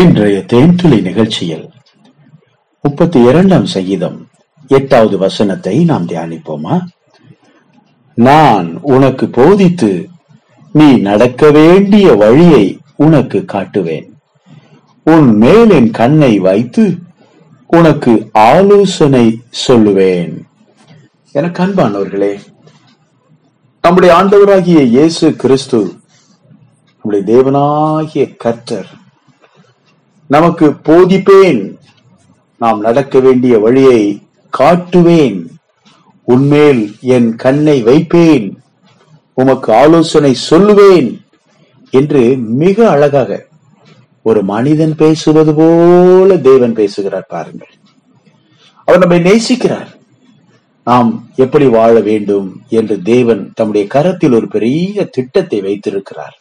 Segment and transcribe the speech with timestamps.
[0.00, 1.70] இன்றைய தேன்துளி நிகழ்ச்சியில்
[2.80, 4.28] முப்பத்தி இரண்டாம் சங்கீதம்
[4.66, 6.80] எட்டாவது வசனத்தை நாம் தியானிப்போமா?
[8.14, 10.08] நான் உனக்கு போதித்து
[10.72, 14.08] நீ நடக்க வேண்டிய வழியை உனக்கு காட்டுவேன்.
[15.02, 16.98] உன் மேல் என் கண்ணை வைத்து
[17.66, 20.32] உனக்கு ஆலோசனை சொல்லுவேன்.
[21.32, 22.40] எனக்கு அன்பானவர்களே
[23.80, 25.92] நம்முடைய ஆண்டவராகிய இயேசு கிறிஸ்து
[27.04, 28.90] நம்முடைய தேவனாகிய கர்த்தர்
[30.32, 31.60] நமக்கு போதிப்பேன்.
[32.58, 34.00] நாம் நடக்க வேண்டிய வழியை
[34.58, 35.38] காட்டுவேன்.
[36.22, 38.46] உன்மேல் என் கண்ணை வைப்பேன்.
[39.34, 41.08] உமக்கு ஆலோசனை சொல்லுவேன்
[41.90, 43.46] என்று மிக அழகாக
[44.22, 47.72] ஒரு மனிதன் பேசுவது போல தேவன் பேசுகிறார் பாருங்கள்.
[48.84, 49.90] அவர் நம்மை நேசிக்கிறார்.
[50.84, 56.36] நாம் எப்படி வாழ வேண்டும் என்று தேவன் தம்முடைய கரத்தில் ஒரு பெரிய திட்டத்தை வைத்திருக்கிறார்.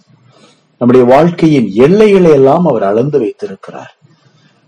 [0.82, 3.98] நம்முடைய வாழ்க்கையின் எல்லைகளை எல்லாம் அவர் அளந்து வைத்திருக்கிறார்.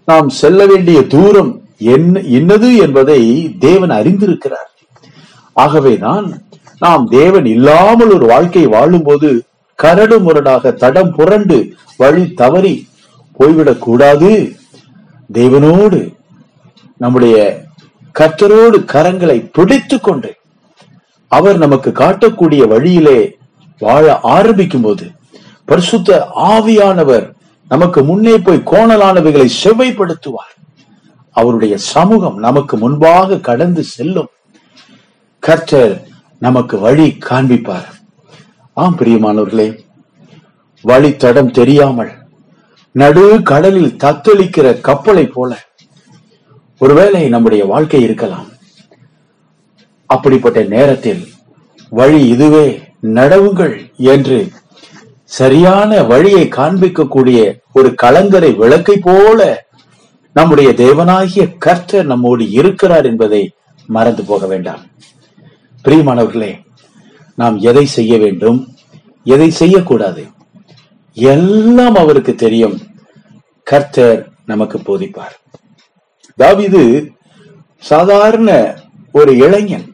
[0.06, 4.72] நாம் செல்ல வேண்டிய தூரம் என்ன இன்னது என்பதை தேவன் அறிந்திருக்கிறார்.
[5.54, 6.42] ஆகவேதான்
[6.80, 9.44] நாம் தேவன் இல்லாமல் ஒரு வாழ்க்கை வாழும்போது
[9.76, 12.88] கரடு முரடாக தடம் புரண்டு வழி தவறி
[13.40, 14.56] போய்விடக் கூடாது.
[15.34, 16.14] தேவனோடு
[16.98, 17.64] நம்முடைய
[18.20, 20.34] கர்த்தரோடு கரங்களை பிடித்து கொண்டு
[21.28, 23.38] அவர் நமக்கு காட்டக்கூடிய வழியிலே
[23.80, 25.12] வாழ ஆரம்பிக்கும் போது
[25.66, 27.32] பரிசுத்த ஆவியானவர்
[27.68, 30.54] நமக்கு முன்னே போய் கோணலானவைகளை செவ்வைப்படுத்துவார்.
[31.32, 34.28] அவருடைய சமூகம் நமக்கு முன்பாக கடந்து செல்லும்.
[35.40, 36.08] கர்த்தர்
[36.40, 37.90] நமக்கு வழி காண்பிப்பார்.
[38.74, 39.80] ஆம் பிரியமானவர்களே
[40.84, 42.12] வழித்தடம் தெரியாமல்
[42.92, 45.58] நடு கடலில் தத்தளிக்கிற கப்பலை போல
[46.80, 48.48] ஒருவேளை நம்முடைய வாழ்க்கை இருக்கலாம்.
[50.06, 51.28] அப்படிப்பட்ட நேரத்தில்
[51.90, 54.52] வழி இதுவே நடவுங்கள் என்று
[55.38, 57.40] சரியான வழியை காண்பிக்கக்கூடிய
[57.74, 59.40] ஒரு கலங்கரை விளக்கை போல
[60.34, 63.42] நம்முடைய தேவனாகிய கர்த்தர் நம்மோடு இருக்கிறார் என்பதை
[63.88, 64.82] மறந்து போக வேண்டாம்.
[65.84, 66.52] பிரியமானவர்களே
[67.36, 68.60] நாம் எதை செய்ய வேண்டும்
[69.24, 70.24] எதை செய்யக்கூடாது
[71.14, 72.78] எல்லாம் அவருக்கு தெரியும்.
[73.64, 75.36] கர்த்தர் நமக்கு போதிப்பார்.
[76.38, 76.84] தாவிது
[77.78, 78.50] சாதாரண
[79.12, 79.88] ஒரு இளைஞன்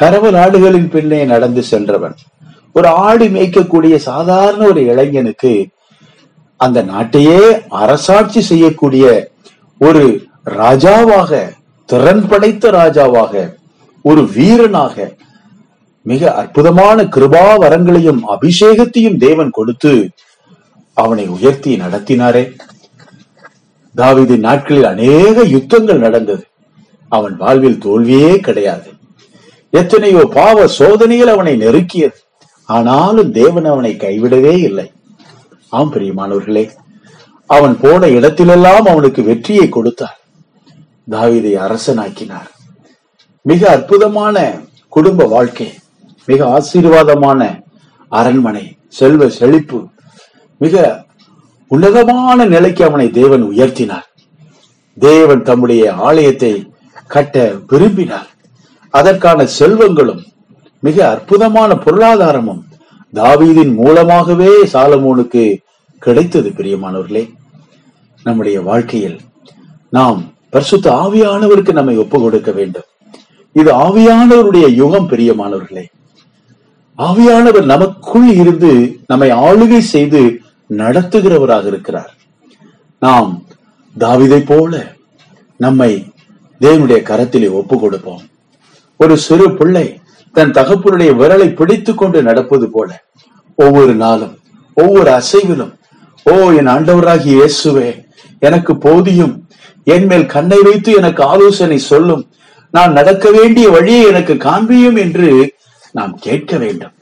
[0.00, 2.16] கரவ நாடுகளின் பின்னே நடந்து சென்றவன்.
[2.74, 5.68] ஒரு ஆடு மேய்க்கக்கூடிய சாதாரண ஒரு இளைஞனுக்கு
[6.56, 9.32] அந்த நாட்டையே அரசாட்சி செய்யக்கூடிய
[9.78, 10.02] ஒரு
[10.44, 11.50] ராஜாவாக
[11.86, 13.54] திறன் படைத்த ராஜாவாக
[14.02, 15.16] ஒரு வீரனாக
[16.02, 20.10] மிக அற்புதமான கிருபா வரங்களையும் அபிஷேகத்தையும் தேவன் கொடுத்து
[20.94, 22.56] அவனை உயர்த்தி நடத்தினாரே.
[23.96, 26.44] தாவிதின் நாட்களில் அநேக யுத்தங்கள் நடந்தது.
[27.08, 28.90] அவன் வாழ்வில் தோல்வியே கிடையாது.
[29.70, 32.18] எத்தனையோ பாவ சோதனைகள் அவனை நெருக்கியது.
[32.64, 34.92] ஆனாலும் தேவன் அவனை கைவிடவே இல்லை.
[35.68, 36.70] ஆம் பிரியமானவர்களே
[37.46, 40.20] அவன் போன இடத்திலெல்லாம் அவனுக்கு வெற்றியை கொடுத்தார்.
[41.10, 42.50] தாவிதை அரசனாக்கினார்.
[43.42, 45.72] மிக அற்புதமான குடும்ப வாழ்க்கை
[46.26, 47.62] மிக ஆசீர்வாதமான
[48.08, 49.88] அரண்மனை செல்வ செழிப்பு
[50.58, 51.04] மிக
[51.68, 54.08] உன்னதமான நிலைக்கு அவனை தேவன் உயர்த்தினார்.
[54.98, 56.72] தேவன் தம்முடைய ஆலயத்தை
[57.06, 58.28] கட்ட விரும்பினார்.
[58.90, 60.24] அதற்கான செல்வங்களும்
[60.84, 62.62] மிக அற்புதமான பொருளாதாரமும்
[63.14, 65.58] தாவீதின் மூலமாகவே சாலமோனுக்கு
[65.98, 67.32] கிடைத்தது பிரியமானவர்களே.
[68.22, 69.20] நம்முடைய வாழ்க்கையில்
[69.90, 72.82] நாம் பரிசுத்த ஆவியானவருக்கு நம்மை ஒப்பு கொடுக்க வேண்டும்.
[73.52, 75.84] இது ஆவியானவருடைய யுகம் பிரியமானவர்களே.
[76.98, 82.14] ஆவியானவர் நமக்குள் இருந்து நம்மை ஆளுகை செய்து நடத்துகிறவராக இருக்கிறார்.
[83.00, 83.42] நாம்
[83.98, 84.92] தாவிதை போல
[85.56, 86.12] நம்மை
[86.60, 88.22] தேவனுடைய கரத்திலே ஒப்பு கொடுப்போம்.
[88.96, 89.98] ஒரு சிறு பிள்ளை
[90.34, 93.04] தன் தகப்பனுடைய விரலை பிடித்துக் கொண்டு நடப்பது போல
[93.54, 94.38] ஒவ்வொரு நாளும்
[94.74, 95.74] ஒவ்வொரு அசைவிலும்
[96.24, 98.02] ஓ என் ஆண்டவராகி இயேசுவே
[98.38, 99.34] எனக்கு போதியும்.
[99.84, 102.22] என் மேல் கண்ணை வைத்து எனக்கு ஆலோசனை சொல்லும்.
[102.70, 105.54] நான் நடக்க வேண்டிய வழியை எனக்கு காண்பியும் என்று
[105.92, 106.92] நாம் கேட்க வேண்டும்.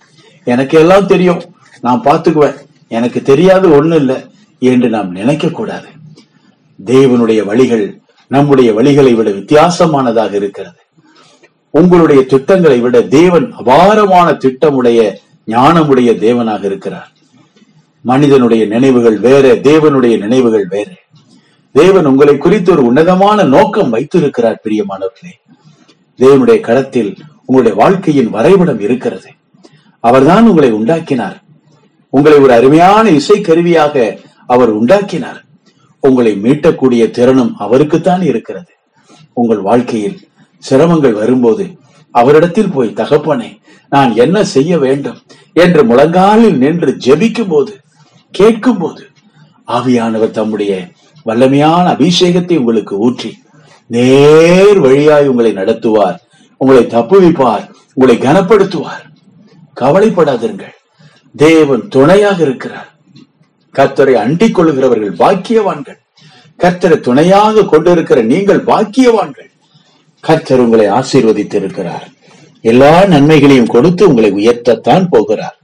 [0.44, 1.42] எனக்கு எல்லாம் தெரியும்.
[1.80, 2.56] நான் பார்த்துக்குவேன்.
[2.88, 4.16] எனக்கு தெரியாது ஒண்ணு இல்லை
[4.58, 5.86] என்று நாம் நினைக்க கூடாது.
[6.84, 10.80] தேவனுடைய வழிகள் நம்முடைய வழிகளை விட வித்தியாசமானதாக இருக்கிறது.
[11.72, 15.14] உங்களுடைய திட்டங்களை விட தேவன் அபாரமான திட்டமுடைய
[15.46, 17.10] ஞானமுடைய தேவனாக இருக்கிறார்.
[18.00, 20.90] மனிதனுடைய நினைவுகள் வேற தேவனுடைய நினைவுகள் வேற.
[21.72, 25.34] தேவன் உங்களை குறித்து ஒரு உன்னதமான நோக்கம் வைத்திருக்கிறார் பிரியமானவர்களே.
[26.18, 27.16] தேவனுடைய கடத்தில்
[27.46, 29.30] உங்களுடைய வாழ்க்கையின் வரைபடம் இருக்கிறது.
[30.00, 31.42] அவர்தான் உங்களை உண்டாக்கினார்.
[32.08, 35.44] உங்களை ஒரு அருமையான இசை கருவியாக அவர் உண்டாக்கினார்.
[36.00, 38.72] உங்களை மீட்டக்கூடிய திறனும் அவருக்குத்தான் இருக்கிறது.
[39.32, 40.20] உங்கள் வாழ்க்கையில்
[40.68, 41.64] சிரமங்கள் வரும்போது
[42.10, 45.18] அவரிடத்தில் போய் தகப்பனே நான் என்ன செய்ய வேண்டும்?
[45.52, 47.80] என்று முழங்காலில் நின்று ஜெபிக்கும் போது
[48.30, 49.02] கேட்கும் போது
[49.66, 50.88] ஆவியானவர் தம்முடைய
[51.26, 53.38] வல்லமையான அபிஷேகத்தை உங்களுக்கு ஊற்றி
[53.86, 56.18] நேர் வழியாய் உங்களை நடத்துவார்
[56.56, 57.64] உங்களை தப்புவிப்பார்
[57.94, 59.04] உங்களை கனப்படுத்துவார்.
[59.80, 60.74] கவலைப்படாதிருங்கள்.
[61.36, 62.88] தேவன் துணையாக இருக்கிறார்.
[63.74, 65.98] கர்த்தரை அண்டிக் கொள்கிறவர்கள் பாக்கியவான்கள்.
[66.58, 69.50] கர்த்தரை துணையாக கொண்டிருக்கிற நீங்கள் பாக்கியவான்கள்.
[70.26, 72.04] கர்த்தர் உங்களை ஆசீர்வதித்திருக்கிறார்.
[72.60, 75.56] எல்லா நன்மைகளையும் கொடுத்து உங்களை உயர்த்தத்தான் போகிறார்.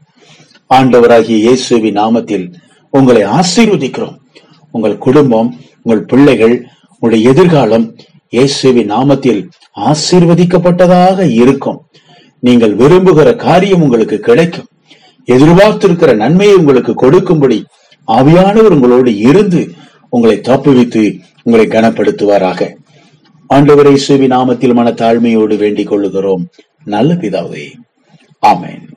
[0.70, 2.46] ஆண்டவராகிய இயேசுவி நாமத்தில்
[2.90, 4.16] உங்களை ஆசீர்வதிக்கிறோம்.
[4.74, 5.50] உங்கள் குடும்பம்
[5.82, 6.54] உங்கள் பிள்ளைகள்
[6.94, 7.86] உங்களுடைய எதிர்காலம்
[8.36, 9.40] இயேசுவி நாமத்தில்
[9.90, 11.78] ஆசீர்வதிக்கப்பட்டதாக இருக்கும்.
[12.46, 14.68] நீங்கள் விரும்புகிற காரியம் உங்களுக்கு கிடைக்கும்.
[15.28, 17.58] எதிர்பார்த்திருக்கிற நன்மையை உங்களுக்கு கொடுக்கும்படி
[18.08, 19.62] ஆவியானவர் உங்களோடு இருந்து
[20.08, 21.02] உங்களை தப்புவித்து
[21.42, 22.60] உங்களை கனப்படுத்துவாராக.
[23.54, 26.44] ஆண்டவரை சுவி நாமத்தில் மன தாழ்மையோடு வேண்டிக் கொள்ளுகிறோம்.
[26.84, 27.72] நல்ல பிதாவே.
[28.46, 28.87] ஆமேன்.